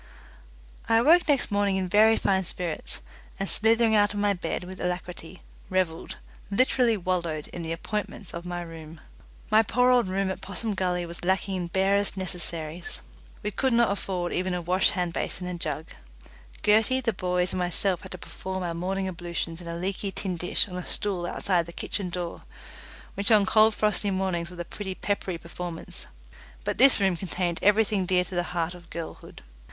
[0.89, 3.01] I awoke next morning in very fine spirits,
[3.39, 6.17] and slithering out of my bed with alacrity, revelled
[6.49, 8.99] literally wallowed in the appointments of my room.
[9.51, 13.03] My poor old room at Possum Gully was lacking in barest necessaries.
[13.43, 15.89] We could not afford even a wash hand basin and jug;
[16.63, 20.35] Gertie, the boys, and myself had to perform our morning ablutions in a leaky tin
[20.35, 22.41] dish on a stool outside the kitchen door,
[23.13, 26.07] which on cold frosty mornings was a pretty peppery performance:
[26.63, 29.43] but this room contained everything dear to the heart of girlhood.